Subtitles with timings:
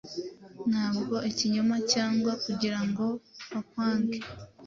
[0.69, 3.05] Ntabwo ikinyoma cyangwa kugirango
[3.51, 4.17] bakwange